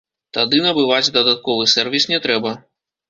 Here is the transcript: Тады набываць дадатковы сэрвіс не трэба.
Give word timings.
Тады 0.37 0.61
набываць 0.67 1.13
дадатковы 1.17 1.67
сэрвіс 1.75 2.09
не 2.13 2.19
трэба. 2.25 2.59